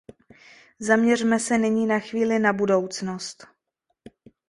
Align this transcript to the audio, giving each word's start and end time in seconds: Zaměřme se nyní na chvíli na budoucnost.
Zaměřme 0.79 1.39
se 1.39 1.57
nyní 1.57 1.85
na 1.87 1.99
chvíli 1.99 2.39
na 2.39 2.53
budoucnost. 2.53 3.47